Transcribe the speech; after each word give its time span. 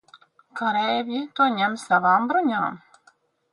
Kareivji 0.59 1.19
to 1.39 1.47
ņem 1.59 1.77
savām 1.83 2.27
bruņām. 2.35 2.83